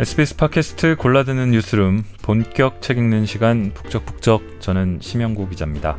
[0.00, 5.98] SBS 팟캐스트 골라드는 뉴스룸 본격 책 읽는 시간 북적북적 저는 심영구 기자입니다.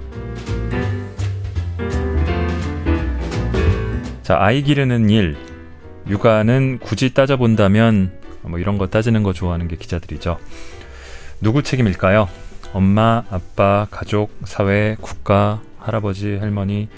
[4.23, 5.37] 자, 아이 기르는 일,
[6.07, 8.11] 육아는 굳이 따져본다면
[8.41, 10.39] 뭐 이런 거 따지는 거 좋아하는 게 기자들이죠.
[11.39, 12.27] 누구 책임일까요?
[12.73, 16.89] 엄마, 아빠, 가족, 사회, 국가, 할아버지, 할머니.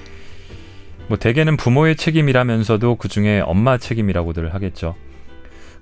[1.09, 4.95] 뭐 대개는 부모의 책임이라면서도 그 중에 엄마 책임이라고들 하겠죠.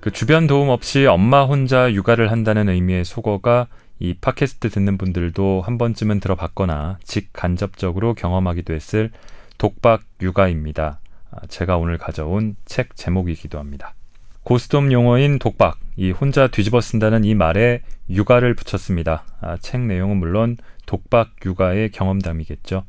[0.02, 3.68] 그 주변 도움 없이 엄마 혼자 육아를 한다는 의미의 속어가
[4.00, 9.12] 이 팟캐스트 듣는 분들도 한 번쯤은 들어봤거나 직간접적으로 경험하기도 했을
[9.58, 10.98] 독박 육아입니다.
[11.30, 13.94] 아, 제가 오늘 가져온 책 제목이기도 합니다.
[14.42, 19.22] 고스톱 용어인 독박, 이 혼자 뒤집어 쓴다는 이 말에 육아를 붙였습니다.
[19.40, 22.82] 아, 책 내용은 물론 독박 육아의 경험담이겠죠.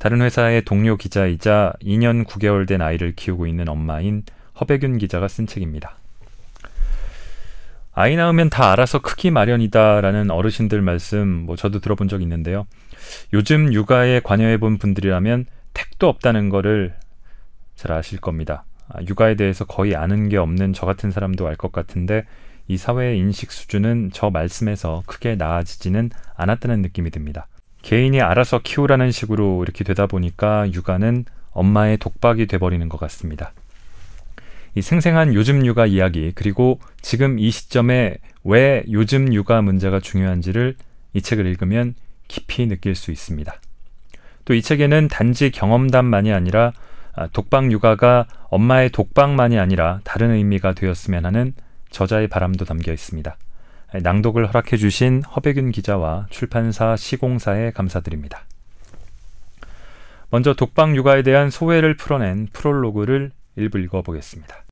[0.00, 4.24] 다른 회사의 동료 기자이자 2년 9개월 된 아이를 키우고 있는 엄마인
[4.58, 6.01] 허백윤 기자가 쓴 책입니다.
[7.94, 12.66] 아이 낳으면 다 알아서 크기 마련이다라는 어르신들 말씀 뭐 저도 들어본 적 있는데요.
[13.32, 16.94] 요즘 육아에 관여해 본 분들이라면 택도 없다는 거를
[17.74, 18.64] 잘 아실 겁니다.
[18.88, 22.24] 아, 육아에 대해서 거의 아는 게 없는 저 같은 사람도 알 것 같은데
[22.68, 27.46] 이 사회의 인식 수준은 저 말씀에서 크게 나아지지는 않았다는 느낌이 듭니다.
[27.82, 33.52] 개인이 알아서 키우라는 식으로 이렇게 되다 보니까 육아는 엄마의 독박이 돼버리는 것 같습니다.
[34.74, 40.76] 이 생생한 요즘 육아 이야기 그리고 지금 이 시점에 왜 요즘 육아 문제가 중요한지를
[41.12, 41.94] 이 책을 읽으면
[42.28, 43.54] 깊이 느낄 수 있습니다.
[44.44, 46.72] 또 이 책에는 단지 경험담만이 아니라
[47.14, 51.52] 아, 독박 육아가 엄마의 독박만이 아니라 다른 의미가 되었으면 하는
[51.90, 53.36] 저자의 바람도 담겨 있습니다.
[54.02, 58.46] 낭독을 허락해 주신 허백윤 기자와 출판사 시공사에 감사드립니다.
[60.30, 64.64] 먼저 독박 육아에 대한 소회를 풀어낸 프롤로그를 일부 읽어보겠습니다.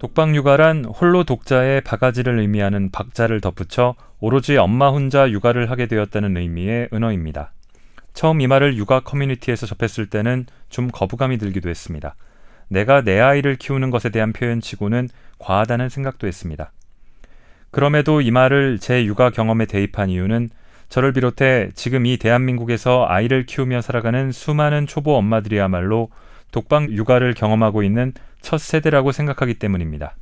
[0.00, 7.52] 독박육아란 홀로 독자의 바가지를 의미하는 박자를 덧붙여 오로지 엄마 혼자 육아를 하게 되었다는 의미의 은어입니다.
[8.14, 12.16] 처음 이 말을 육아 커뮤니티에서 접했을 때는 좀 거부감이 들기도 했습니다.
[12.70, 15.08] 내가 내 아이를 키우는 것에 대한 표현치고는
[15.38, 16.72] 과하다는 생각도 했습니다.
[17.70, 20.50] 그럼에도 이 말을 제 육아 경험에 대입한 이유는
[20.88, 26.10] 저를 비롯해 지금 이 대한민국에서 아이를 키우며 살아가는 수많은 초보 엄마들이야말로
[26.52, 30.14] 독방 육아를 경험하고 있는 첫 세대라고 생각하기 때문입니다.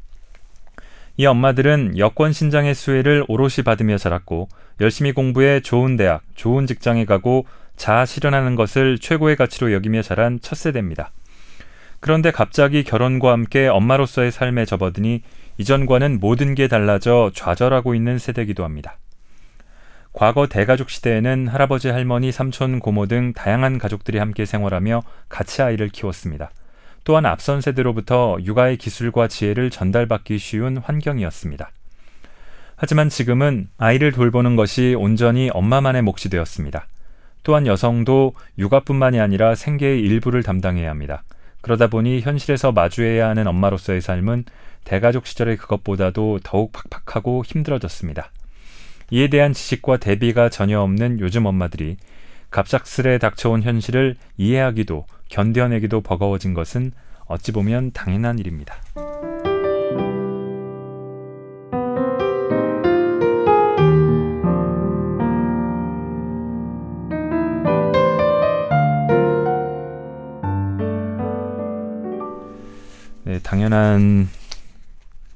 [1.16, 4.48] 이 엄마들은 여권 신장의 수혜를 오롯이 받으며 자랐고
[4.81, 10.56] 열심히 공부해 좋은 대학, 좋은 직장에 가고 자아 실현하는 것을 최고의 가치로 여기며 자란 첫
[10.56, 11.10] 세대입니다.
[12.00, 15.22] 그런데 갑자기 결혼과 함께 엄마로서의 삶에 접어드니
[15.59, 18.98] 이전과는 모든 게 달라져 좌절하고 있는 세대이기도 합니다.
[20.12, 26.50] 과거 대가족 시대에는 할아버지, 할머니, 삼촌, 고모 등 다양한 가족들이 함께 생활하며 같이 아이를 키웠습니다.
[27.04, 31.70] 또한 앞선 세대로부터 육아의 기술과 지혜를 전달받기 쉬운 환경이었습니다.
[32.76, 36.87] 하지만 지금은 아이를 돌보는 것이 온전히 엄마만의 몫이 되었습니다.
[37.42, 41.22] 또한 여성도 육아뿐만이 아니라 생계의 일부를 담당해야 합니다.
[41.60, 44.44] 그러다 보니 현실에서 마주해야 하는 엄마로서의 삶은
[44.84, 48.30] 대가족 시절의 그것보다도 더욱 팍팍하고 힘들어졌습니다.
[49.10, 51.96] 이에 대한 지식과 대비가 전혀 없는 요즘 엄마들이
[52.50, 56.92] 갑작스레 닥쳐온 현실을 이해하기도 견뎌내기도 버거워진 것은
[57.26, 58.76] 어찌 보면 당연한 일입니다.
[73.24, 74.28] 네, 당연한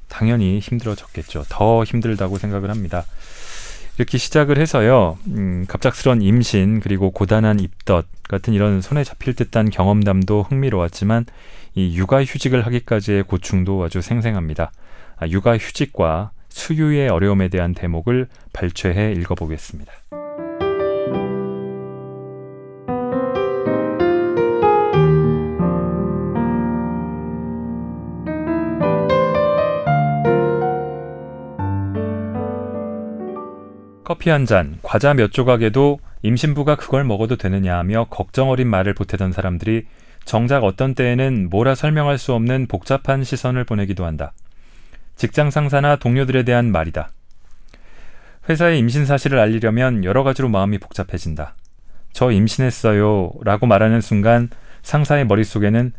[0.08, 1.44] 당연히 힘들어졌겠죠.
[1.48, 3.04] 더 힘들다고 생각을 합니다.
[3.98, 10.44] 이렇게 시작을 해서요, 음, 갑작스런 임신 그리고 고단한 입덧 같은 이런 손에 잡힐 듯한 경험담도
[10.48, 11.26] 흥미로웠지만
[11.74, 14.72] 이 육아 휴직을 하기까지의 고충도 아주 생생합니다.
[15.16, 19.92] 아, 육아 휴직과 수유의 어려움에 대한 대목을 발췌해 읽어보겠습니다.
[34.12, 39.32] 커피 한 잔, 과자 몇 조각에도 임신부가 그걸 먹어도 되느냐 하며 걱정 어린 말을 보태던
[39.32, 39.86] 사람들이
[40.26, 44.34] 정작 어떤 때에는 뭐라 설명할 수 없는 복잡한 시선을 보내기도 한다.
[45.16, 47.08] 직장 상사나 동료들에 대한 말이다.
[48.50, 51.54] 회사의 임신 사실을 알리려면 여러 가지로 마음이 복잡해진다.
[52.12, 53.32] 저 임신했어요.
[53.44, 54.50] 라고 말하는 순간
[54.82, 55.90] 상사의 머릿속에는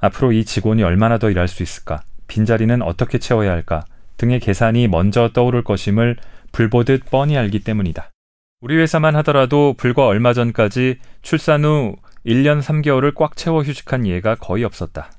[0.00, 2.02] 앞으로 이 직원이 얼마나 더 일할 수 있을까?
[2.28, 3.86] 빈자리는 어떻게 채워야 할까?
[4.18, 6.18] 등의 계산이 먼저 떠오를 것임을
[6.54, 8.12] 불보듯 뻔히 알기 때문이다.
[8.60, 14.62] 우리 회사만 하더라도 불과 얼마 전까지 출산 후 1년 3개월을 꽉 채워 휴직한 예가 거의
[14.62, 15.10] 없었다.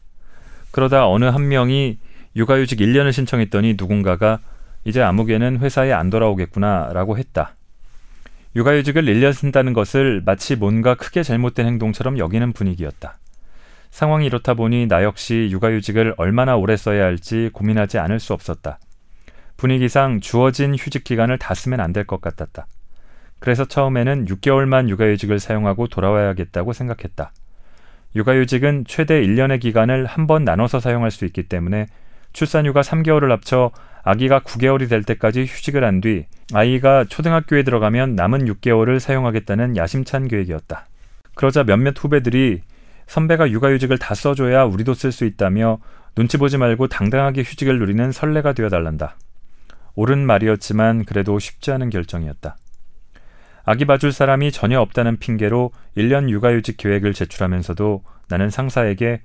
[0.72, 2.00] 그러다 어느 한 명이
[2.38, 4.40] 육아휴직 1년을 신청했더니 누군가가
[4.86, 7.56] 이제 아무개는 회사에 안 돌아오겠구나 라고 했다.
[8.56, 13.18] 육아휴직을 1년 쓴다는 것을 마치 뭔가 크게 잘못된 행동처럼 여기는 분위기였다.
[13.92, 18.80] 상황이 이렇다 보니 나 역시 육아휴직을 얼마나 오래 써야 할지 고민하지 않을 수 없었다.
[19.66, 22.68] 분위기상 주어진 휴직 기간을 다 쓰면 안 될 것 같았다.
[23.40, 27.32] 그래서 처음에는 6개월만 육아휴직을 사용하고 돌아와야겠다고 생각했다.
[28.16, 31.88] 육아휴직은 최대 1년의 기간을 한 번 나눠서 사용할 수 있기 때문에
[32.34, 33.72] 출산휴가 3개월을 합쳐
[34.04, 40.86] 아기가 9개월이 될 때까지 휴직을 한 뒤 아이가 초등학교에 들어가면 남은 6개월을 사용하겠다는 야심찬 계획이었다.
[41.34, 42.62] 그러자 몇몇 후배들이
[43.08, 45.80] 선배가 육아휴직을 다 써줘야 우리도 쓸 수 있다며
[46.16, 49.18] 눈치 보지 말고 당당하게 휴직을 누리는 선례가 되어달란다.
[49.96, 52.58] 옳은 말이었지만 그래도 쉽지 않은 결정이었다.
[53.64, 59.22] 아기 봐줄 사람이 전혀 없다는 핑계로 1년 육아휴직 계획을 제출하면서도 나는 상사에게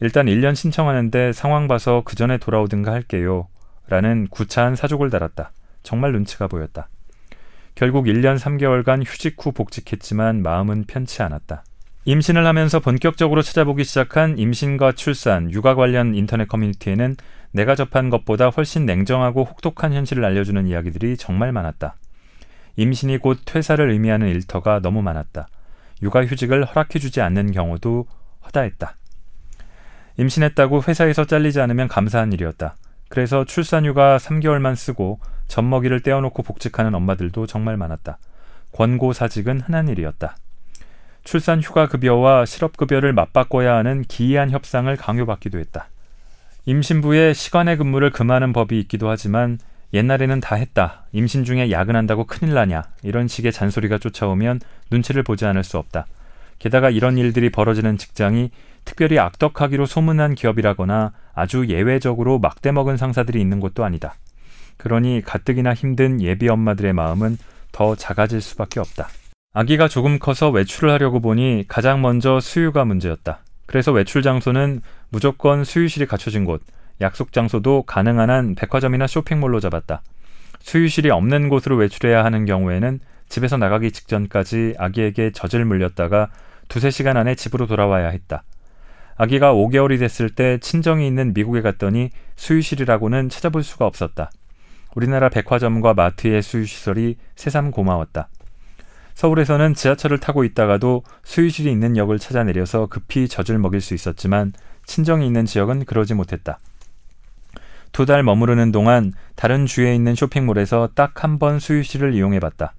[0.00, 3.48] 일단 1년 신청하는데 상황 봐서 그 전에 돌아오든가 할게요.
[3.88, 5.52] 라는 구차한 사족을 달았다.
[5.82, 6.88] 정말 눈치가 보였다.
[7.74, 11.64] 결국 1년 3개월간 휴직 후 복직했지만 마음은 편치 않았다.
[12.06, 17.16] 임신을 하면서 본격적으로 찾아보기 시작한 임신과 출산, 육아 관련 인터넷 커뮤니티에는
[17.54, 21.94] 내가 접한 것보다 훨씬 냉정하고 혹독한 현실을 알려주는 이야기들이 정말 많았다.
[22.74, 25.46] 임신이 곧 퇴사를 의미하는 일터가 너무 많았다.
[26.02, 28.06] 육아휴직을 허락해주지 않는 경우도
[28.46, 28.96] 허다했다.
[30.18, 32.74] 임신했다고 회사에서 잘리지 않으면 감사한 일이었다.
[33.08, 38.18] 그래서 출산휴가 3개월만 쓰고 젖먹이를 떼어놓고 복직하는 엄마들도 정말 많았다.
[38.72, 40.36] 권고사직은 흔한 일이었다.
[41.22, 45.88] 출산휴가 급여와 실업급여를 맞바꿔야 하는 기이한 협상을 강요받기도 했다.
[46.66, 49.58] 임신부의 시간의 근무를 금하는 법이 있기도 하지만
[49.92, 51.04] 옛날에는 다 했다.
[51.12, 52.84] 임신 중에 야근한다고 큰일 나냐.
[53.02, 56.06] 이런 식의 잔소리가 쫓아오면 눈치를 보지 않을 수 없다.
[56.58, 58.50] 게다가 이런 일들이 벌어지는 직장이
[58.84, 64.14] 특별히 악덕하기로 소문난 기업이라거나 아주 예외적으로 막대 먹은 상사들이 있는 곳도 아니다.
[64.78, 67.36] 그러니 가뜩이나 힘든 예비 엄마들의 마음은
[67.72, 69.08] 더 작아질 수밖에 없다.
[69.52, 73.43] 아기가 조금 커서 외출을 하려고 보니 가장 먼저 수유가 문제였다.
[73.66, 76.62] 그래서 외출 장소는 무조건 수유실이 갖춰진 곳,
[77.00, 80.02] 약속 장소도 가능한 한 백화점이나 쇼핑몰로 잡았다.
[80.60, 86.30] 수유실이 없는 곳으로 외출해야 하는 경우에는 집에서 나가기 직전까지 아기에게 젖을 물렸다가
[86.68, 88.44] 두세 시간 안에 집으로 돌아와야 했다.
[89.16, 94.30] 아기가 5개월이 됐을 때 친정이 있는 미국에 갔더니 수유실이라고는 찾아볼 수가 없었다.
[94.94, 98.28] 우리나라 백화점과 마트의 수유시설이 새삼 고마웠다.
[99.14, 104.52] 서울에서는 지하철을 타고 있다가도 수유실이 있는 역을 찾아 내려서 급히 젖을 먹일 수 있었지만
[104.86, 106.58] 친정이 있는 지역은 그러지 못했다.
[107.92, 112.74] 두 달 머무르는 동안 다른 주에 있는 쇼핑몰에서 딱 한 번 수유실을 이용해 봤다.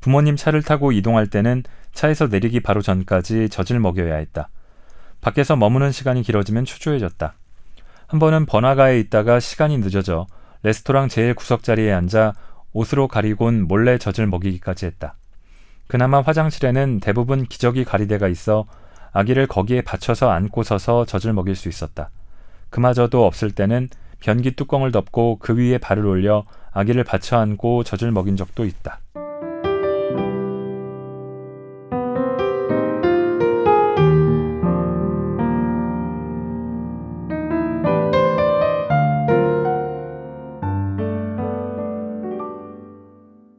[0.00, 1.62] 부모님 차를 타고 이동할 때는
[1.92, 4.48] 차에서 내리기 바로 전까지 젖을 먹여야 했다.
[5.20, 7.34] 밖에서 머무는 시간이 길어지면 초조해졌다.
[8.08, 10.26] 한 번은 번화가에 있다가 시간이 늦어져
[10.64, 12.34] 레스토랑 제일 구석 자리에 앉아
[12.72, 15.14] 옷으로 가리곤 몰래 젖을 먹이기까지 했다.
[15.90, 18.64] 그나마 화장실에는 대부분 기저귀 가리대가 있어
[19.10, 22.10] 아기를 거기에 받쳐서 안고 서서 젖을 먹일 수 있었다.
[22.70, 23.88] 그마저도 없을 때는
[24.20, 29.00] 변기 뚜껑을 덮고 그 위에 발을 올려 아기를 받쳐 안고 젖을 먹인 적도 있다.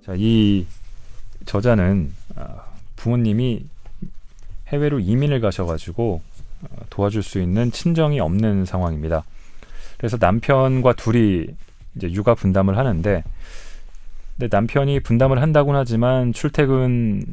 [0.06, 0.66] 자, 이
[1.46, 2.21] 저자는 아,
[3.02, 3.66] 부모님이
[4.68, 6.22] 해외로 이민을 가셔가지고
[6.62, 9.24] 어, 도와줄 수 있는 친정이 없는 상황입니다.
[9.98, 11.48] 그래서 남편과 둘이
[11.96, 13.24] 이제 육아 분담을 하는데,
[14.38, 17.26] 근데 남편이 분담을 한다곤 하지만 출퇴근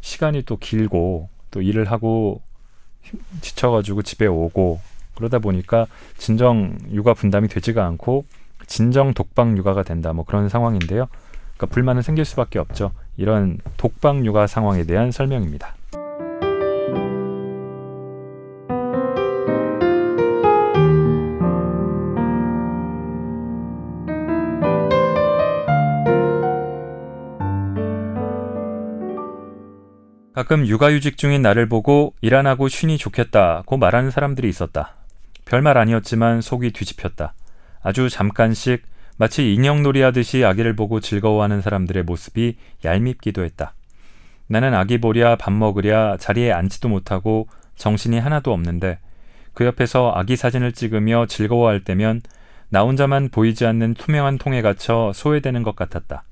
[0.00, 2.40] 시간이 또 길고 또 일을 하고
[3.42, 4.80] 지쳐가지고 집에 오고
[5.14, 8.24] 그러다 보니까 진정 육아 분담이 되지가 않고
[8.66, 11.06] 진정 독방 육아가 된다 뭐 그런 상황인데요.
[11.60, 12.92] 그러니까 불만은 생길 수밖에 없죠.
[13.18, 15.74] 이런 독방 육아 상황에 대한 설명입니다.
[30.32, 34.94] 가끔 육아휴직 중인 나를 보고 일 안 하고 쉬니 좋겠다고 말하는 사람들이 있었다.
[35.44, 37.34] 별말 아니었지만 속이 뒤집혔다.
[37.82, 38.82] 아주 잠깐씩
[39.20, 43.74] 마치 인형놀이 하듯이 아기를 보고 즐거워하는 사람들의 모습이 얄밉기도 했다.
[44.46, 47.46] 나는 아기 보랴 밥 먹으랴 자리에 앉지도 못하고
[47.76, 48.98] 정신이 하나도 없는데
[49.52, 52.22] 그 옆에서 아기 사진을 찍으며 즐거워할 때면
[52.70, 56.24] 나 혼자만 보이지 않는 투명한 통에 갇혀 소외되는 것 같았다.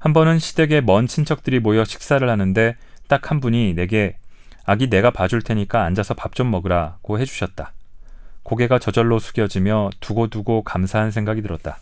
[0.00, 2.74] 한 번은 시댁에 먼 친척들이 모여 식사를 하는데
[3.06, 4.16] 딱 한 분이 내게
[4.64, 7.74] 아기 내가 봐줄 테니까 앉아서 밥 좀 먹으라고 해주셨다.
[8.46, 11.78] 고개가 저절로 숙여지며 두고두고 감사한 생각이 들었다.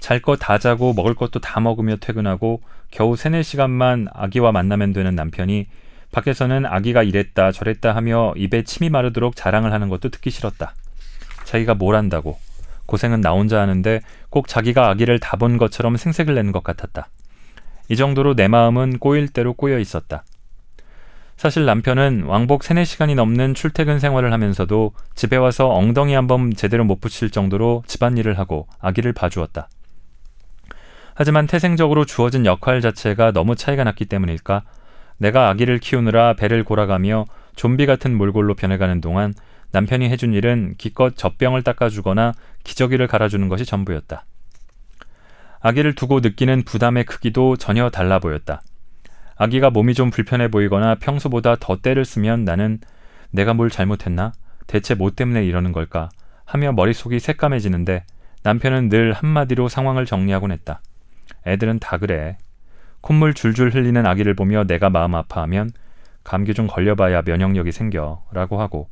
[0.00, 5.14] 잘 거 다 자고 먹을 것도 다 먹으며 퇴근하고 겨우 세네 시간만 아기와 만나면 되는
[5.14, 5.66] 남편이
[6.12, 10.72] 밖에서는 아기가 이랬다 저랬다 하며 입에 침이 마르도록 자랑을 하는 것도 듣기 싫었다.
[11.44, 12.38] 자기가 뭘 한다고
[12.86, 17.08] 고생은 나 혼자 하는데 꼭 자기가 아기를 다 본 것처럼 생색을 내는 것 같았다.
[17.90, 20.24] 이 정도로 내 마음은 꼬일 대로 꼬여 있었다.
[21.38, 26.84] 사실 남편은 왕복 3, 4시간이 넘는 출퇴근 생활을 하면서도 집에 와서 엉덩이 한 번 제대로
[26.84, 29.68] 못 붙일 정도로 집안일을 하고 아기를 봐주었다.
[31.14, 34.62] 하지만 태생적으로 주어진 역할 자체가 너무 차이가 났기 때문일까
[35.18, 39.32] 내가 아기를 키우느라 배를 골아가며 좀비 같은 몰골로 변해가는 동안
[39.70, 42.32] 남편이 해준 일은 기껏 젖병을 닦아주거나
[42.64, 44.24] 기저귀를 갈아주는 것이 전부였다.
[45.60, 48.62] 아기를 두고 느끼는 부담의 크기도 전혀 달라 보였다.
[49.38, 52.80] 아기가 몸이 좀 불편해 보이거나 평소보다 더 때를 쓰면 나는
[53.30, 54.32] 내가 뭘 잘못했나?
[54.66, 56.08] 대체 뭐 때문에 이러는 걸까?
[56.44, 58.04] 하며 머릿속이 새까매지는데
[58.42, 60.80] 남편은 늘 한마디로 상황을 정리하곤 했다.
[61.46, 62.36] 애들은 다 그래.
[63.00, 65.70] 콧물 줄줄 흘리는 아기를 보며 내가 마음 아파하면
[66.24, 68.88] 감기 좀 걸려봐야 면역력이 생겨 라고 하고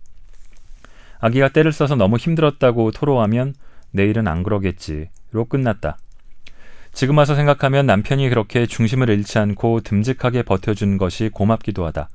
[1.18, 3.54] 아기가 때를 써서 너무 힘들었다고 토로하면
[3.90, 5.98] 내일은 안 그러겠지로 끝났다.
[6.96, 12.08] 지금 와서 생각하면 남편이 그렇게 중심을 잃지 않고 듬직하게 버텨준 것이 고맙기도 하다.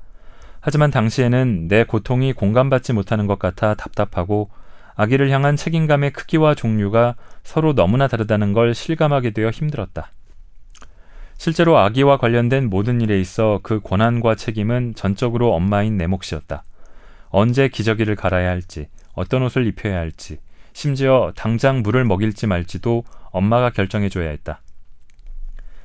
[0.59, 4.49] 하지만 당시에는 내 고통이 공감받지 못하는 것 같아 답답하고
[4.95, 10.09] 아기를 향한 책임감의 크기와 종류가 서로 너무나 다르다는 걸 실감하게 되어 힘들었다.
[11.37, 16.63] 실제로 아기와 관련된 모든 일에 있어 그 권한과 책임은 전적으로 엄마인 내 몫이었다.
[17.29, 20.39] 언제 기저귀를 갈아야 할지, 어떤 옷을 입혀야 할지,
[20.73, 24.59] 심지어 당장 물을 먹일지 말지도 엄마가 결정해줘야 했다.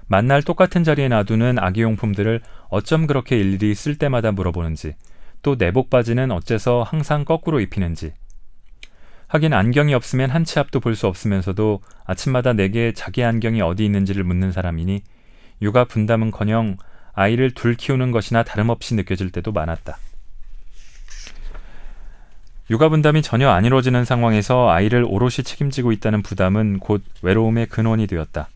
[0.06, 4.94] 만날 똑같은 자리에 놔두는 아기용품들을 어쩜 그렇게 일일이 쓸 때마다 물어보는지,
[5.42, 8.12] 또 내복 바지는 어째서 항상 거꾸로 입히는지.
[9.28, 14.22] 하긴 안경이 없으면 한 치 앞도 볼 수 없으면서도 아침마다 내게 자기 안경이 어디 있는지를
[14.22, 15.02] 묻는 사람이니
[15.62, 16.76] 육아 분담은커녕
[17.12, 19.98] 아이를 둘 키우는 것이나 다름없이 느껴질 때도 많았다.
[22.70, 28.48] 육아 분담이 전혀 안 이루어지는 상황에서 아이를 오롯이 책임지고 있다는 부담은 곧 외로움의 근원이 되었다.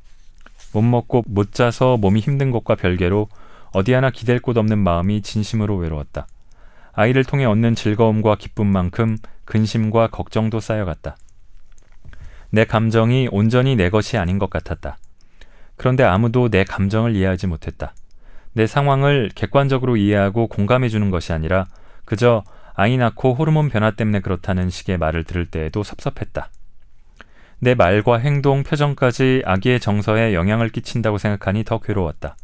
[0.72, 3.28] 못 먹고 못 자서 몸이 힘든 것과 별개로
[3.72, 6.26] 어디 하나 기댈 곳 없는 마음이 진심으로 외로웠다.
[6.92, 11.16] 아이를 통해 얻는 즐거움과 기쁨만큼 근심과 걱정도 쌓여갔다.
[12.50, 14.98] 내 감정이 온전히 내 것이 아닌 것 같았다.
[15.76, 17.94] 그런데 아무도 내 감정을 이해하지 못했다.
[18.52, 21.66] 내 상황을 객관적으로 이해하고 공감해 주는 것이 아니라
[22.04, 22.42] 그저
[22.74, 26.50] 아이 낳고 호르몬 변화 때문에 그렇다는 식의 말을 들을 때에도 섭섭했다.
[27.62, 32.36] 내 말과 행동, 표정까지 아기의 정서에 영향을 끼친다고 생각하니 더 괴로웠다.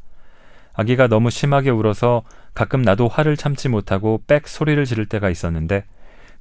[0.74, 5.84] 아기가 너무 심하게 울어서 가끔 나도 화를 참지 못하고 빽 소리를 지를 때가 있었는데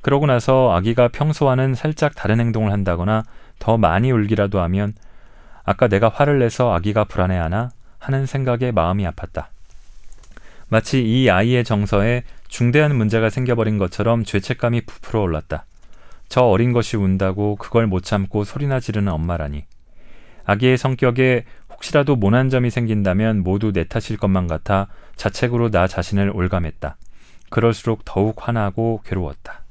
[0.02, 3.24] 그러고 나서 아기가 평소와는 살짝 다른 행동을 한다거나
[3.60, 4.94] 더 많이 울기라도 하면
[5.64, 9.46] 아까 내가 화를 내서 아기가 불안해하나 하는 생각에 마음이 아팠다.
[10.68, 15.66] 마치 이 아이의 정서에 중대한 문제가 생겨버린 것처럼 죄책감이 부풀어 올랐다.
[16.28, 19.66] 저 어린 것이 운다고 그걸 못 참고 소리나 지르는 엄마라니.
[20.46, 26.98] 아기의 성격에 혹시라도 모난 점이 생긴다면 모두 내 탓일 것만 같아 자책으로 나 자신을 올감했다.
[27.50, 29.62] 그럴수록 더욱 화나고 괴로웠다.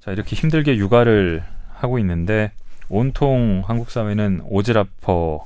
[0.00, 1.44] 자, 이렇게 힘들게 육아를
[1.82, 2.52] 하고 있는데
[2.88, 5.44] 온통 한국 사회는 오지라퍼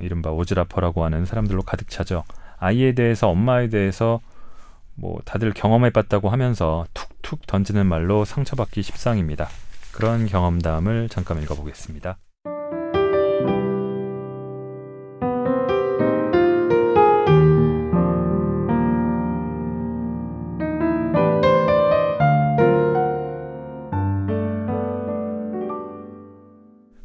[0.00, 2.24] 이른바 오지라퍼라고 하는 사람들로 가득 차죠.
[2.58, 4.20] 아이에 대해서 엄마에 대해서
[4.94, 9.48] 뭐 다들 경험해봤다고 하면서 툭툭 던지는 말로 상처받기 십상입니다.
[9.92, 12.16] 그런 경험담을 잠깐 읽어보겠습니다.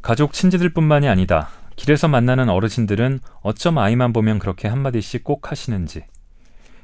[0.07, 1.49] 가족 친지들뿐만이 아니다.
[1.75, 6.05] 길에서 만나는 어르신들은 어쩜 아이만 보면 그렇게 한마디씩 꼭 하시는지.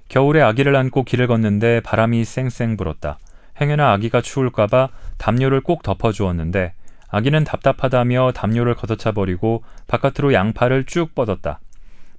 [0.09, 3.19] 겨울에 아기를 안고 길을 걷는데 바람이 쌩쌩 불었다.
[3.61, 6.73] 행여나 아기가 추울까봐 담요를 꼭 덮어주었는데
[7.07, 11.61] 아기는 답답하다며 담요를 걷어차 버리고 바깥으로 양팔을 쭉 뻗었다.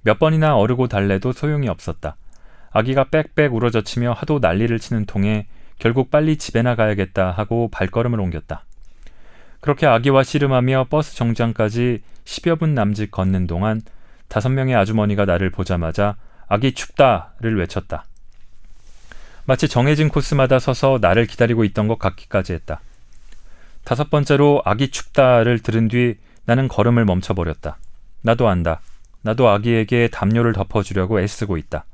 [0.01, 2.15] 몇 번이나 어르고 달래도 소용이 없었다.
[2.71, 5.45] 아기가 빽빽 울어젖히며 하도 난리를 치는 통에
[5.77, 8.65] 결국 빨리 집에 나가야겠다 하고 발걸음을 옮겼다.
[9.65, 13.81] 그렇게 아기와 씨름하며 버스 정장까지 10여 분 남짓 걷는 동안
[14.27, 16.17] 다섯 명의 아주머니가 나를 보자마자
[16.47, 18.05] 아기 춥다를 외쳤다.
[19.45, 22.79] 마치 정해진 코스마다 서서 나를 기다리고 있던 것 같기까지 했다.
[23.83, 27.79] 다섯 번째로 아기 춥다를 들은 뒤 나는 걸음을 멈춰버렸다.
[28.21, 28.81] 나도 안다.
[29.23, 31.85] 나도 아기에게 담요를 덮어주려고 애쓰고 있다.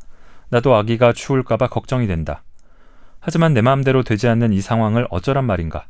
[0.50, 2.44] 나도 아기가 추울까봐 걱정이 된다.
[3.22, 5.86] 하지만 내 마음대로 되지 않는 이 상황을 어쩌란 말인가.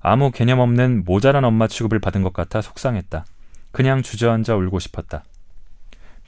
[0.00, 3.24] 아무 개념 없는 모자란 엄마 취급을 받은 것 같아 속상했다.
[3.72, 5.24] 그냥 주저앉아 울고 싶었다.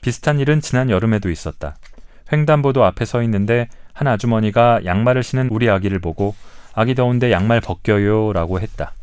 [0.01, 1.75] 비슷한 일은 지난 여름에도 있었다.
[2.31, 6.35] 횡단보도 앞에 서 있는데 한 아주머니가 양말을 신은 우리 아기를 보고
[6.73, 8.93] 아기 더운데 양말 벗겨요 라고 했다.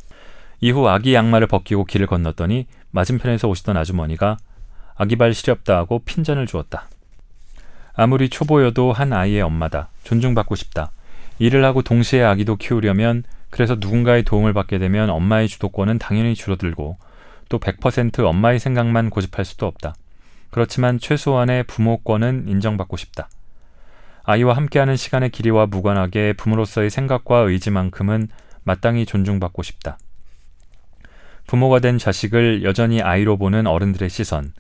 [0.61, 4.39] 이후 아기 양말을 벗기고 길을 건넜더니 맞은편에서 오시던 아주머니가
[4.95, 6.89] 아기 발 시렵다 하고 핀잔을 주었다.
[7.95, 9.89] 아무리 초보여도 한 아이의 엄마다.
[10.05, 10.91] 존중받고 싶다.
[11.39, 16.99] 일을 하고 동시에 아기도 키우려면 그래서 누군가의 도움을 받게 되면 엄마의 주도권은 당연히 줄어들고
[17.49, 19.95] 또 100% 엄마의 생각만 고집할 수도 없다.
[20.51, 23.29] 그렇지만 최소한의 부모권은 인정받고 싶다.
[24.25, 28.29] 아이와 함께하는 시간의 길이와 무관하게 부모로서의 생각과 의지만큼은
[28.65, 29.99] 마땅히 존중받고 싶다.
[31.47, 34.53] 부모가 된 자식을 여전히 아이로 보는 어른들의 시선.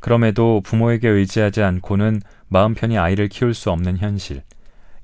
[0.00, 4.42] 그럼에도 부모에게 의지하지 않고는 마음 편히 아이를 키울 수 없는 현실.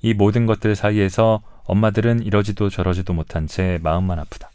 [0.03, 4.51] 이 모든 것들 사이에서 엄마들은 이러지도 저러지도 못한 채 마음만 아프다.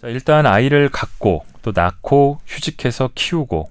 [0.00, 3.68] 자, 일단 아이를 갖고 또 낳고 휴직해서 키우고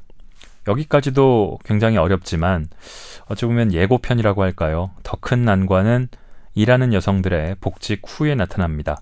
[0.67, 2.67] 여기까지도 굉장히 어렵지만
[3.27, 4.91] 어찌 보면 예고편이라고 할까요?
[5.03, 6.09] 더 큰 난관은
[6.57, 8.99] 일하는 여성들의 복직 후에 나타납니다.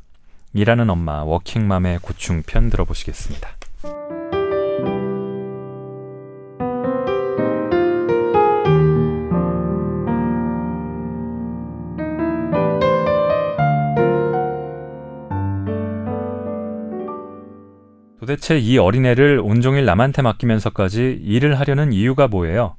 [0.54, 3.50] 일하는 엄마 워킹맘의 고충편 들어보시겠습니다.
[18.20, 22.76] 도대체 이 어린애를 온종일 남한테 맡기면서까지 일을 하려는 이유가 뭐예요?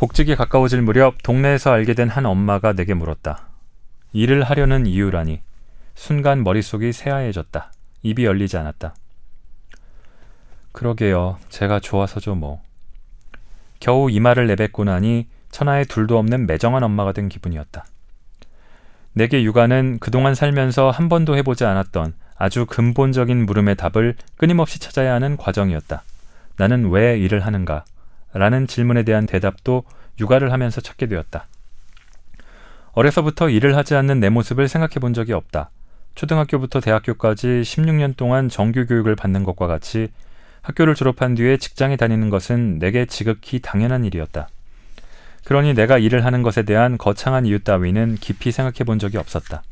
[0.00, 3.48] 복직이 가까워질 무렵 동네에서 알게 된 한 엄마가 내게 물었다.
[4.14, 5.42] 일을 하려는 이유라니.
[5.94, 7.70] 순간 머릿속이 새하얘졌다.
[8.00, 8.94] 입이 열리지 않았다.
[10.72, 11.36] 그러게요.
[11.50, 12.62] 제가 좋아서죠 뭐.
[13.78, 17.84] 겨우 이 말을 내뱉고 나니 천하에 둘도 없는 매정한 엄마가 된 기분이었다.
[19.12, 25.36] 내게 육아는 그동안 살면서 한 번도 해보지 않았던 아주 근본적인 물음의 답을 끊임없이 찾아야 하는
[25.36, 26.04] 과정이었다.
[26.56, 27.84] 나는 왜 일을 하는가?
[28.32, 29.84] 라는 질문에 대한 대답도
[30.18, 31.46] 육아를 하면서 찾게 되었다.
[32.92, 35.70] 어려서부터 일을 하지 않는 내 모습을 생각해 본 적이 없다.
[36.14, 40.08] 초등학교부터 대학교까지 16년 동안 정규 교육을 받는 것과 같이
[40.62, 44.48] 학교를 졸업한 뒤에 직장에 다니는 것은 내게 지극히 당연한 일이었다.
[45.44, 49.62] 그러니 내가 일을 하는 것에 대한 거창한 이유 따위는 깊이 생각해 본 적이 없었다.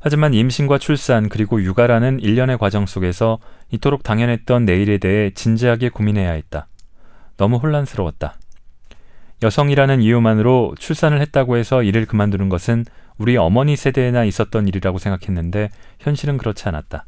[0.00, 3.38] 하지만 임신과 출산 그리고 육아라는 일련의 과정 속에서
[3.70, 6.66] 이토록 당연했던 내일에 대해 진지하게 고민해야 했다.
[7.42, 8.36] 너무 혼란스러웠다.
[9.42, 12.84] 여성이라는 이유만으로 출산을 했다고 해서 일을 그만두는 것은
[13.18, 17.04] 우리 어머니 세대에나 있었던 일이라고 생각했는데 현실은 그렇지 않았다.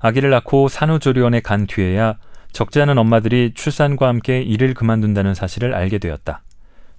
[0.00, 2.18] 아기를 낳고 산후조리원에 간 뒤에야
[2.50, 6.42] 적지 않은 엄마들이 출산과 함께 일을 그만둔다는 사실을 알게 되었다.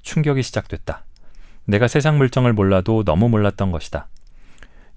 [0.02, 1.04] 충격이 시작됐다.
[1.66, 4.08] 내가 세상 물정을 몰라도 너무 몰랐던 것이다.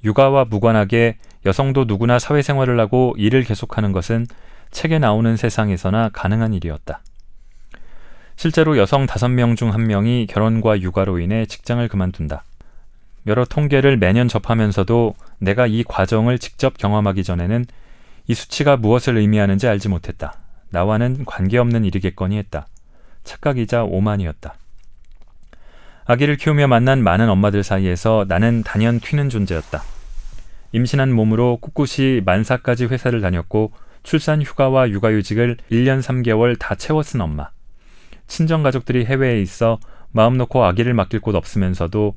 [0.04, 4.28] 육아와 무관하게 여성도 누구나 사회생활을 하고 일을 계속하는 것은
[4.72, 7.02] 책에 나오는 세상에서나 가능한 일이었다.
[8.34, 12.42] 실제로 여성 5명 중 1명이 결혼과 육아로 인해 직장을 그만둔다.
[13.26, 17.66] 여러 통계를 매년 접하면서도 내가 이 과정을 직접 경험하기 전에는
[18.26, 20.34] 이 수치가 무엇을 의미하는지 알지 못했다.
[20.70, 22.66] 나와는 관계없는 일이겠거니 했다.
[23.22, 24.54] 착각이자 오만이었다.
[26.04, 29.82] 아기를 키우며 만난 많은 엄마들 사이에서 나는 단연 튀는 존재였다.
[30.72, 37.50] 임신한 몸으로 꿋꿋이 만사까지 회사를 다녔고 출산 휴가와 육아휴직을 1년 3개월 다 채워 쓴 엄마.
[38.26, 39.78] 친정 가족들이 해외에 있어
[40.10, 42.14] 마음 놓고 아기를 맡길 곳 없으면서도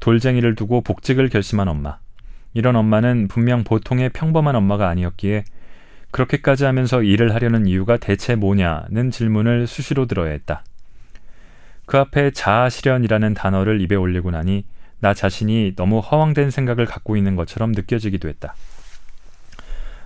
[0.00, 1.98] 돌쟁이를 두고 복직을 결심한 엄마.
[2.54, 5.44] 이런 엄마는 분명 보통의 평범한 엄마가 아니었기에
[6.10, 10.64] 그렇게까지 하면서 일을 하려는 이유가 대체 뭐냐는 질문을 수시로 들어야 했다.
[11.84, 14.64] 그 앞에 자아 실현이라는 단어를 입에 올리고 나니
[14.98, 18.54] 나 자신이 너무 허황된 생각을 갖고 있는 것처럼 느껴지기도 했다.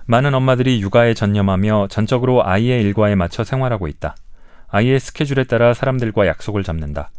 [0.05, 4.15] 많은 엄마들이 육아에 전념하며 전적으로 아이의 일과에 맞춰 생활하고 있다.
[4.67, 7.11] 아이의 스케줄에 따라 사람들과 약속을 잡는다.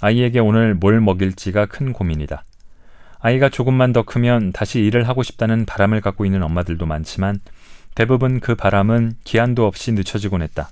[0.00, 2.44] 아이에게 오늘 뭘 먹일지가 큰 고민이다.
[3.20, 7.40] 아이가 조금만 더 크면 다시 일을 하고 싶다는 바람을 갖고 있는 엄마들도 많지만
[7.94, 10.68] 대부분 그 바람은 기한도 없이 늦춰지곤 했다.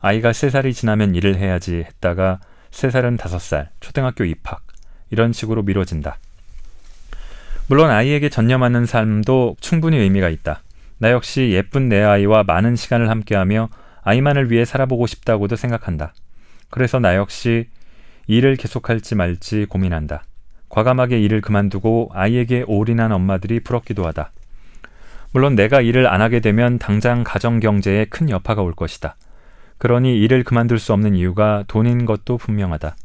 [0.00, 2.38] 아이가 세살이 지나면 일을 해야지 했다가
[2.70, 4.62] 세살은 다섯 살 초등학교 입학,
[5.10, 6.18] 이런 식으로 미뤄진다.
[7.70, 10.62] 물론 아이에게 전념하는 삶도 충분히 의미가 있다.
[10.96, 13.68] 나 역시 예쁜 내 아이와 많은 시간을 함께하며
[14.02, 16.14] 아이만을 위해 살아보고 싶다고도 생각한다.
[16.70, 17.68] 그래서 나 역시
[18.26, 20.24] 일을 계속할지 말지 고민한다.
[20.70, 24.32] 과감하게 일을 그만두고 아이에게 올인한 엄마들이 부럽기도 하다.
[25.32, 29.16] 물론 내가 일을 안 하게 되면 당장 가정 경제에 큰 여파가 올 것이다.
[29.76, 32.96] 그러니 일을 그만둘 수 없는 이유가 돈인 것도 분명하다.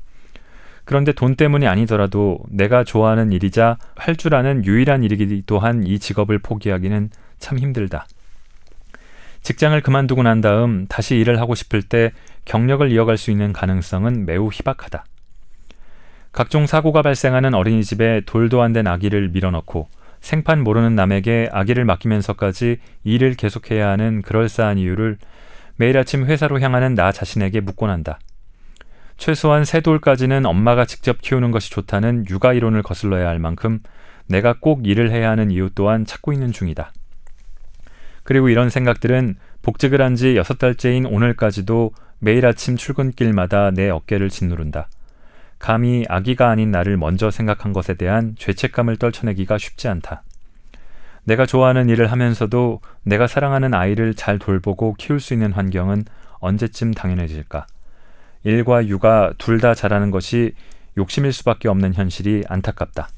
[0.86, 6.40] 그런데 돈 때문이 아니더라도 내가 좋아하는 일이자 할 줄 아는 유일한 일이기도 한 이 직업을
[6.40, 8.06] 포기하기는 참 힘들다.
[9.42, 12.12] 직장을 그만두고 난 다음 다시 일을 하고 싶을 때
[12.46, 15.04] 경력을 이어갈 수 있는 가능성은 매우 희박하다.
[16.32, 19.88] 각종 사고가 발생하는 어린이집에 돌도 안 된 아기를 밀어넣고
[20.22, 25.18] 생판 모르는 남에게 아기를 맡기면서까지 일을 계속해야 하는 그럴싸한 이유를
[25.76, 28.20] 매일 아침 회사로 향하는 나 자신에게 묻곤 한다.
[29.24, 33.80] 최소한 세 돌까지는 엄마가 직접 키우는 것이 좋다는 육아 이론을 거슬러야 할 만큼
[34.28, 36.92] 내가 꼭 일을 해야 하는 이유 또한 찾고 있는 중이다.
[38.26, 44.90] 그리고 이런 생각들은 복직을 한 지 여섯 달째인 오늘까지도 매일 아침 출근길마다 내 어깨를 짓누른다.
[45.58, 50.24] 감히 아기가 아닌 나를 먼저 생각한 것에 대한 죄책감을 떨쳐내기가 쉽지 않다.
[51.24, 56.04] 내가 좋아하는 일을 하면서도 내가 사랑하는 아이를 잘 돌보고 키울 수 있는 환경은
[56.40, 57.68] 언제쯤 당연해질까?
[58.44, 60.54] 일과 육아 둘 다 잘하는 것이
[60.98, 63.10] 욕심일 수밖에 없는 현실이 안타깝다.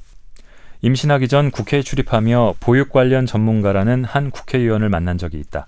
[0.82, 5.68] 임신하기 전 국회에 출입하며 보육 관련 전문가라는 한 국회의원을 만난 적이 있다.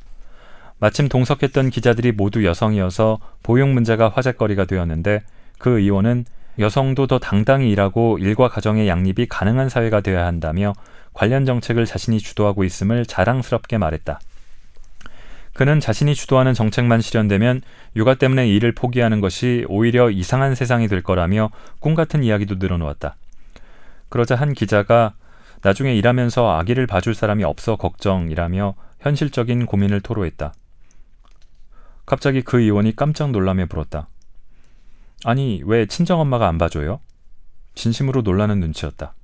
[0.79, 5.23] 마침 동석했던 기자들이 모두 여성이어서 보육 문제가 화제거리가 되었는데
[5.57, 6.25] 그 의원은
[6.59, 10.73] 여성도 더 당당히 일하고 일과 가정의 양립이 가능한 사회가 되어야 한다며
[11.13, 14.19] 관련 정책을 자신이 주도하고 있음을 자랑스럽게 말했다.
[15.57, 17.63] 그는 자신이 주도하는 정책만 실현되면
[17.95, 23.15] 육아 때문에 일을 포기하는 것이 오히려 이상한 세상이 될 거라며 꿈 같은 이야기도 늘어놓았다.
[24.09, 25.15] 그러자 한 기자가
[25.63, 30.53] 나중에 일하면서 아기를 봐줄 사람이 없어 걱정이라며 현실적인 고민을 토로했다.
[32.05, 34.09] 갑자기 그 의원이 깜짝 놀라며 물었다.
[35.25, 36.99] 아니, 왜 친정엄마가 안 봐줘요?
[37.73, 39.15] 진심으로 놀라는 눈치였다.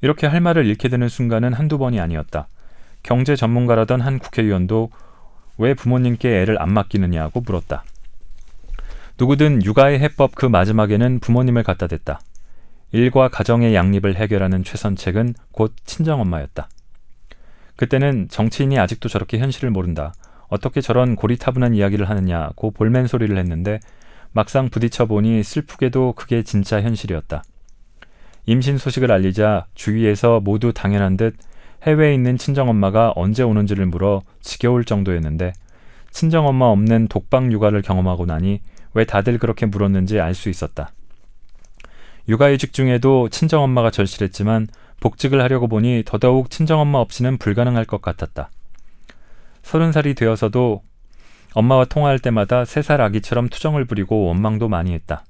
[0.00, 2.48] 이렇게 할 말을 잃게 되는 순간은 한두 번이 아니었다.
[3.04, 4.90] 경제 전문가라던 한 국회의원도
[5.58, 7.84] 왜 부모님께 애를 안 맡기느냐고 물었다.
[9.18, 12.20] 누구든 육아의 해법 그 마지막에는 부모님을 갖다 댔다.
[12.92, 16.68] 일과 가정의 양립을 해결하는 최선책은 곧 친정엄마였다.
[17.76, 20.14] 그때는 정치인이 아직도 저렇게 현실을 모른다.
[20.48, 23.80] 어떻게 저런 고리타분한 이야기를 하느냐고 볼멘 소리를 했는데
[24.32, 27.42] 막상 부딪혀 보니 슬프게도 그게 진짜 현실이었다.
[28.46, 31.36] 임신 소식을 알리자 주위에서 모두 당연한 듯
[31.84, 35.52] 해외에 있는 친정엄마가 언제 오는지를 물어 지겨울 정도였는데
[36.10, 38.60] 친정엄마 없는 독방 육아를 경험하고 나니
[38.94, 40.92] 왜 다들 그렇게 물었는지 알 수 있었다.
[42.28, 44.68] 육아휴직 중에도 친정엄마가 절실했지만
[45.00, 48.50] 복직을 하려고 보니 더더욱 친정엄마 없이는 불가능할 것 같았다.
[49.62, 50.82] 서른 살이 되어서도
[51.54, 55.24] 엄마와 통화할 때마다 세 살 아기처럼 투정을 부리고 원망도 많이 했다.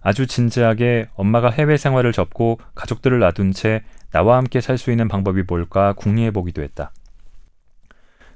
[0.00, 5.42] 아주 진지하게 엄마가 해외 생활을 접고 가족들을 놔둔 채 나와 함께 살 수 있는 방법이
[5.46, 6.92] 뭘까 궁리해 보기도 했다.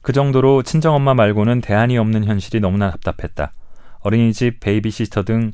[0.03, 3.53] 그 정도로 친정엄마 말고는 대안이 없는 현실이 너무나 답답했다.
[4.01, 5.53] 어린이집, 베이비시터 등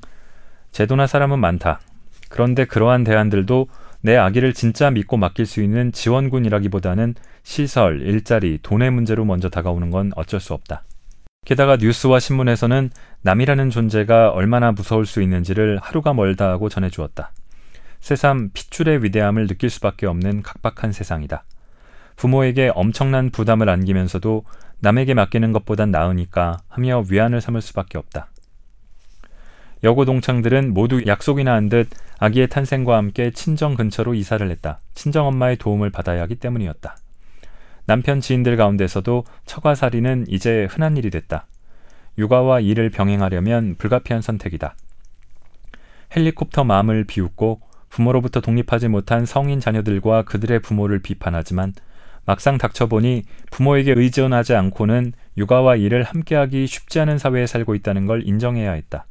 [0.73, 1.81] 제도나 사람은 많다.
[2.29, 3.69] 그런데 그러한 대안들도
[4.03, 10.13] 내 아기를 진짜 믿고 맡길 수 있는 지원군이라기보다는 시설, 일자리, 돈의 문제로 먼저 다가오는 건
[10.17, 10.85] 어쩔 수 없다.
[11.45, 12.91] 게다가 뉴스와 신문에서는
[13.23, 17.33] 남이라는 존재가 얼마나 무서울 수 있는지를 하루가 멀다 하고 전해주었다.
[18.03, 21.45] 새삼 핏줄의 위대함을 느낄 수밖에 없는 각박한 세상이다.
[22.17, 24.45] 부모에게 엄청난 부담을 안기면서도
[24.81, 28.29] 남에게 맡기는 것보단 나으니까 하며 위안을 삼을 수밖에 없다.
[29.85, 31.89] 여고 동창들은 모두 약속이나 한 듯
[32.19, 34.81] 아기의 탄생과 함께 친정 근처로 이사를 했다.
[34.95, 36.97] 친정 엄마의 도움을 받아야 하기 때문이었다.
[37.87, 41.47] 남편 지인들 가운데서도 처가살이는 이제 흔한 일이 됐다.
[42.19, 44.75] 육아와 일을 병행하려면 불가피한 선택이다.
[46.17, 51.75] 헬리콥터 마음을 비웃고 부모로부터 독립하지 못한 성인 자녀들과 그들의 부모를 비판하지만
[52.25, 58.73] 막상 닥쳐보니 부모에게 의존하지 않고는 육아와 일을 함께하기 쉽지 않은 사회에 살고 있다는 걸 인정해야
[58.73, 59.05] 했다.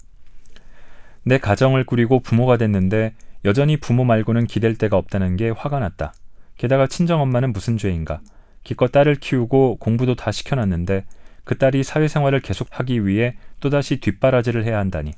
[1.24, 3.13] 내 가정을 꾸리고 부모가 됐는데
[3.46, 6.13] 여전히 부모 말고는 기댈 데가 없다는 게 화가 났다.
[6.58, 8.22] 게다가 친정엄마는 무슨 죄인가.
[8.63, 11.06] 기껏 딸을 키우고 공부도 다 시켜놨는데
[11.44, 15.13] 그 딸이 사회생활을 계속하기 위해 또다시 뒷바라지를 해야 한다니.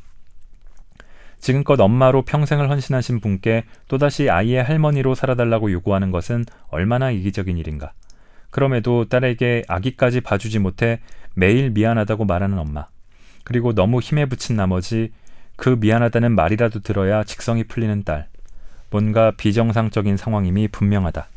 [1.43, 7.91] 지금껏 엄마로 평생을 헌신하신 분께 또다시 아이의 할머니로 살아달라고 요구하는 것은 얼마나 이기적인 일인가.
[8.49, 11.01] 그럼에도 딸에게 아기까지 봐주지 못해
[11.35, 12.87] 매일 미안하다고 말하는 엄마.
[13.43, 15.11] 그리고 너무 힘에 부친 나머지
[15.57, 18.29] 그 미안하다는 말이라도 들어야 직성이 풀리는 딸.
[18.89, 21.27] 뭔가 비정상적인 상황임이 분명하다.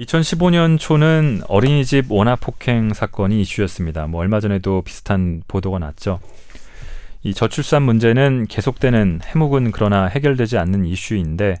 [0.00, 4.06] 2015년 초는 어린이집 원화 폭행 사건이 이슈였습니다.
[4.06, 6.20] 뭐 얼마 전에도 비슷한 보도가 났죠.
[7.24, 11.56] 이 저출산 문제는 계속되는 해묵은 그러나 해결되지 않는 이슈인데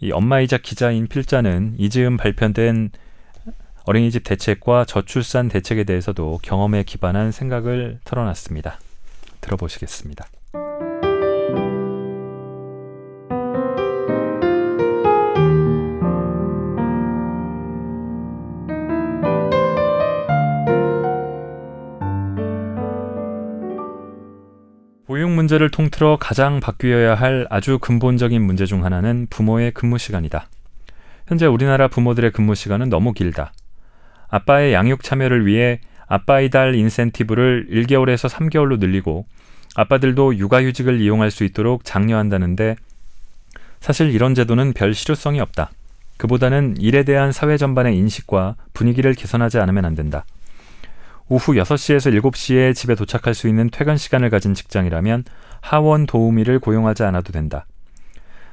[0.00, 2.90] 이 엄마이자 기자인 필자는 이즈음 발표된
[3.84, 8.78] 어린이집 대책과 저출산 대책에 대해서도 경험에 기반한 생각을 털어놨습니다.
[9.40, 10.26] 들어보시겠습니다.
[25.32, 30.46] 보육 문제를 통틀어 가장 바뀌어야 할 아주 근본적인 문제 중 하나는 부모의 근무 시간이다.
[31.26, 33.52] 현재 우리나라 부모들의 근무 시간은 너무 길다.
[34.28, 39.26] 아빠의 양육 참여를 위해 아빠이달 인센티브를 1개월에서 3개월로 늘리고
[39.74, 42.76] 아빠들도 육아휴직을 이용할 수 있도록 장려한다는데
[43.80, 45.70] 사실 이런 제도는 별 실효성이 없다.
[46.18, 50.24] 그보다는 일에 대한 사회 전반의 인식과 분위기를 개선하지 않으면 안 된다.
[51.32, 55.24] 오후 6시에서 7시에 집에 도착할 수 있는 퇴근 시간을 가진 직장이라면
[55.62, 57.64] 하원 도우미를 고용하지 않아도 된다.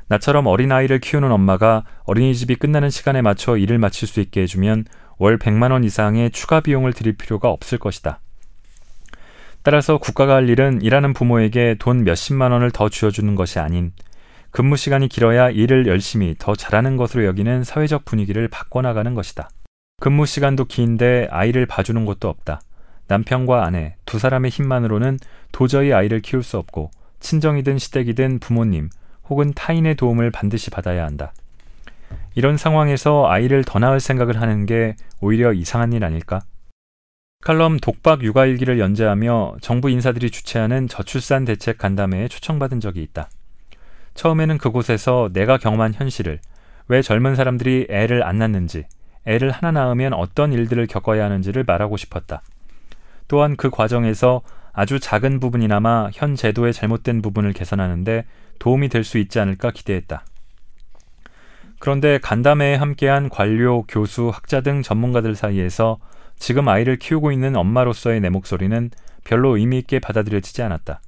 [0.08, 4.86] 나처럼 어린아이를 키우는 엄마가 어린이집이 끝나는 시간에 맞춰 일을 마칠 수 있게 해주면
[5.18, 8.22] 월 100만 원 이상의 추가 비용을 들일 필요가 없을 것이다.
[9.62, 13.92] 따라서 국가가 할 일은 일하는 부모에게 돈 몇십만 원을 더 쥐어주는 것이 아닌
[14.52, 19.50] 근무 시간이 길어야 일을 열심히 더 잘하는 것으로 여기는 사회적 분위기를 바꿔나가는 것이다.
[20.00, 22.62] 근무 시간도 긴데 아이를 봐주는 곳도 없다.
[23.10, 25.19] 남편과 아내 두 사람의 힘만으로는
[25.52, 28.89] 도저히 아이를 키울 수 없고 친정이든 시댁이든 부모님
[29.28, 31.34] 혹은 타인의 도움을 반드시 받아야 한다.
[32.36, 36.41] 이런 상황에서 아이를 더 낳을 생각을 하는 게 오히려 이상한 일 아닐까?
[37.41, 43.30] 칼럼 독박 육아일기를 연재하며 정부 인사들이 주최하는 저출산 대책 간담회에 초청받은 적이 있다.
[44.13, 46.39] 처음에는 그곳에서 내가 경험한 현실을
[46.88, 48.86] 왜 젊은 사람들이 애를 안 낳는지
[49.26, 52.41] 애를 하나 낳으면 어떤 일들을 겪어야 하는지를 말하고 싶었다.
[53.30, 54.42] 또한 그 과정에서
[54.74, 58.26] 아주 작은 부분이나마 현 제도의 잘못된 부분을 개선하는데
[58.60, 60.26] 도움이 될 수 있지 않을까 기대했다.
[61.80, 65.98] 그런데 간담회에 함께한 관료, 교수, 학자 등 전문가들 사이에서
[66.38, 68.92] 지금 아이를 키우고 있는 엄마로서의 내 목소리는
[69.24, 71.00] 별로 의미 있게 받아들여지지 않았다.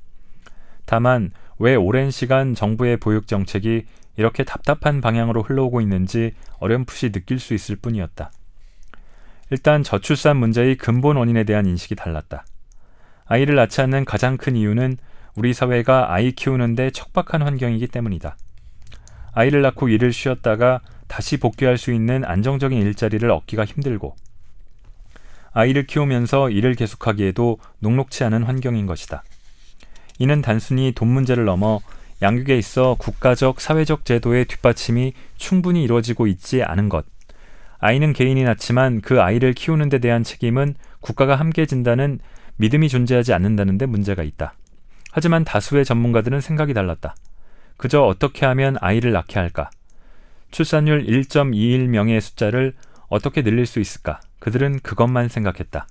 [0.85, 3.85] 다만 왜 오랜 시간 정부의 보육 정책이
[4.17, 8.31] 이렇게 답답한 방향으로 흘러오고 있는지 어렴풋이 느낄 수 있을 뿐이었다.
[9.51, 12.45] 일단 저출산 문제의 근본 원인에 대한 인식이 달랐다.
[13.25, 14.97] 아이를 낳지 않는 가장 큰 이유는
[15.35, 18.37] 우리 사회가 아이 키우는데 척박한 환경이기 때문이다.
[19.33, 24.15] 아이를 낳고 일을 쉬었다가 다시 복귀할 수 있는 안정적인 일자리를 얻기가 힘들고
[25.51, 29.21] 아이를 키우면서 일을 계속하기에도 녹록치 않은 환경인 것이다.
[30.19, 31.81] 이는 단순히 돈 문제를 넘어
[32.21, 37.05] 양육에 있어 국가적, 사회적 제도의 뒷받침이 충분히 이루어지고 있지 않은 것.
[37.81, 42.19] 아이는 개인이 낳지만 그 아이를 키우는 데 대한 책임은 국가가 함께 진다는
[42.57, 44.53] 믿음이 존재하지 않는다는 데 문제가 있다.
[45.11, 47.15] 하지만 다수의 전문가들은 생각이 달랐다.
[47.77, 49.71] 그저 어떻게 하면 아이를 낳게 할까?
[50.51, 52.75] 출산율 1.21명의 숫자를
[53.09, 54.19] 어떻게 늘릴 수 있을까?
[54.39, 55.87] 그들은 그것만 생각했다.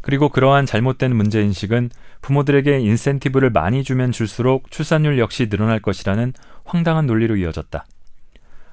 [0.00, 1.90] 그리고 그러한 잘못된 문제인식은
[2.22, 6.32] 부모들에게 인센티브를 많이 주면 줄수록 출산율 역시 늘어날 것이라는
[6.64, 7.86] 황당한 논리로 이어졌다.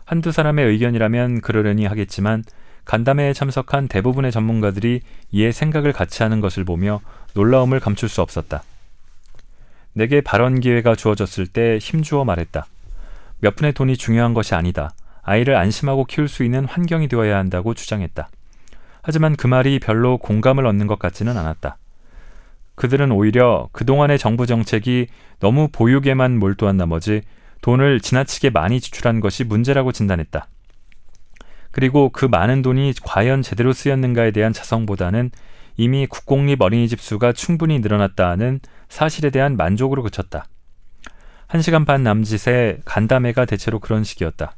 [0.06, 2.44] 한두 사람의 의견이라면 그러려니 하겠지만
[2.86, 7.02] 간담회에 참석한 대부분의 전문가들이 이에 생각을 같이 하는 것을 보며
[7.34, 8.64] 놀라움을 감출 수 없었다.
[9.94, 12.66] 내게 발언 기회가 주어졌을 때 힘주어 말했다.
[13.40, 14.94] 몇 푼의 돈이 중요한 것이 아니다.
[15.22, 18.30] 아이를 안심하고 키울 수 있는 환경이 되어야 한다고 주장했다.
[19.02, 21.78] 하지만 그 말이 별로 공감을 얻는 것 같지는 않았다.
[22.76, 25.08] 그들은 오히려 그동안의 정부 정책이
[25.40, 27.22] 너무 보육에만 몰두한 나머지
[27.64, 30.48] 돈을 지나치게 많이 지출한 것이 문제라고 진단했다.
[31.72, 35.32] 그리고 그 많은 돈이 과연 제대로 쓰였는가에 대한 자성보다는
[35.78, 40.46] 이미 국공립 어린이집 수가 충분히 늘어났다는 사실에 대한 만족으로 그쳤다.
[41.48, 44.56] 한 시간 반 남짓의 간담회가 대체로 그런 식이었다.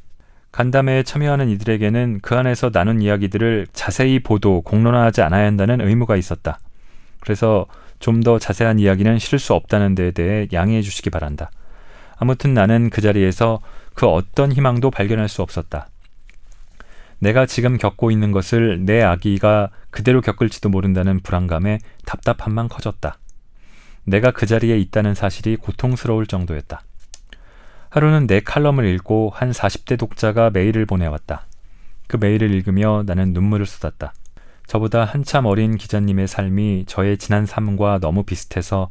[0.52, 6.60] 간담회에 참여하는 이들에게는 그 안에서 나눈 이야기들을 자세히 보도, 공론화하지 않아야 한다는 의무가 있었다.
[7.20, 7.66] 그래서
[8.00, 11.50] 좀 더 자세한 이야기는 실을 수 없다는 데에 대해 양해해 주시기 바란다.
[12.18, 13.62] 아무튼 나는 그 자리에서
[13.94, 15.90] 그 어떤 희망도 발견할 수 없었다.
[17.20, 23.18] 내가 지금 겪고 있는 것을 내 아기가 그대로 겪을지도 모른다는 불안감에 답답함만 커졌다.
[24.04, 26.82] 내가 그 자리에 있다는 사실이 고통스러울 정도였다.
[27.90, 31.46] 하루는 내 칼럼을 읽고 한 40대 독자가 메일을 보내왔다.
[32.08, 34.14] 그 메일을 읽으며 나는 눈물을 쏟았다.
[34.68, 38.90] 저보다 한참 어린 기자님의 삶이 저의 지난 삶과 너무 비슷해서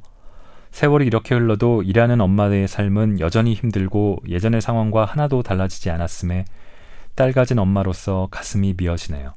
[0.74, 6.46] 세월이 이렇게 흘러도 일하는 엄마의 삶은 여전히 힘들고 예전의 상황과 하나도 달라지지 않았음에
[7.14, 9.34] 딸 가진 엄마로서 가슴이 미어지네요.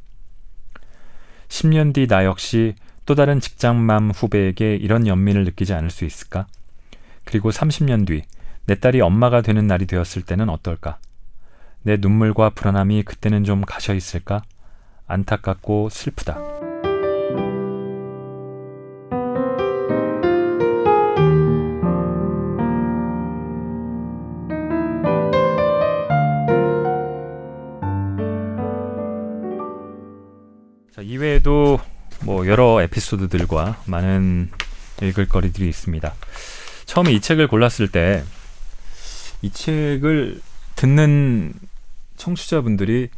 [1.48, 2.74] 10년 뒤 나 역시
[3.06, 6.48] 또 다른 직장맘 후배에게 이런 연민을 느끼지 않을 수 있을까?
[7.24, 8.24] 그리고 30년 뒤
[8.66, 10.98] 내 딸이 엄마가 되는 날이 되었을 때는 어떨까?
[11.84, 14.42] 내 눈물과 불안함이 그때는 좀 가셔 있을까?
[15.06, 16.67] 안타깝고 슬프다.
[31.48, 31.80] 이외에도
[32.24, 34.50] 뭐 여러 에피소드들과 많은
[35.02, 36.14] 읽을 거리들이 있습니다.
[36.86, 38.24] 처음에 이 책을 골랐을 때
[39.42, 40.42] 이 책을
[40.76, 41.54] 듣는
[42.16, 43.10] 청취자분들이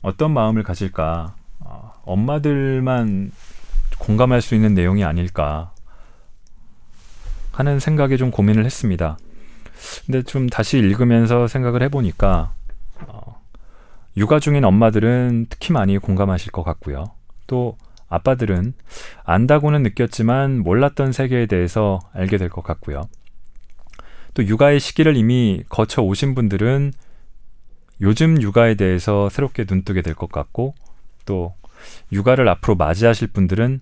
[0.00, 1.34] 어떤 마음을 가질까?
[1.60, 3.32] 어, 엄마들만
[3.98, 5.72] 공감할 수 있는 내용이 아닐까
[7.52, 9.18] 하는 생각에 좀 고민을 했습니다.
[10.06, 12.54] 근데 좀 다시 읽으면서 생각을 해보니까
[13.06, 13.42] 어,
[14.16, 17.19] 육아 중인 엄마들은 특히 많이 공감하실 것 같고요.
[17.50, 17.76] 또
[18.08, 18.74] 아빠들은
[19.24, 23.02] 안다고는 느꼈지만 몰랐던 세계에 대해서 알게 될 것 같고요.
[24.34, 26.92] 또 육아의 시기를 이미 거쳐 오신 분들은
[28.00, 30.74] 요즘 육아에 대해서 새롭게 눈뜨게 될 것 같고
[31.26, 31.54] 또
[32.12, 33.80] 육아를 앞으로 맞이하실 분들은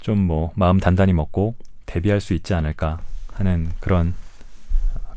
[0.00, 3.00] 좀 뭐 마음 단단히 먹고 대비할 수 있지 않을까
[3.32, 4.14] 하는 그런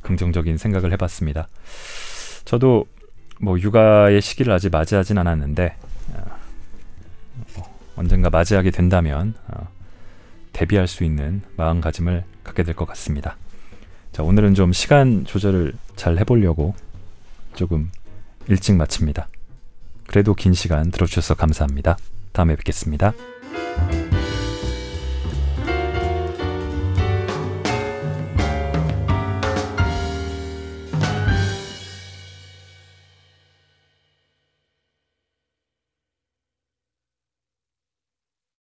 [0.01, 1.47] 긍정적인 생각을 해봤습니다.
[2.43, 2.86] 저도
[3.39, 5.75] 뭐 육아의 시기를 아직 맞이하진 않았는데
[7.58, 9.67] 어, 언젠가 맞이하게 된다면 어,
[10.54, 13.38] 대비할 수 있는 마음가짐을 갖게 될 것 같습니다.
[14.12, 16.74] 자, 오늘은 좀 시간 조절을 잘 해보려고
[17.56, 17.91] 조금
[18.48, 19.28] 일찍 마칩니다.
[20.08, 21.98] 그래도 긴 시간 들어주셔서 감사합니다.
[22.32, 23.13] 다음에 뵙겠습니다.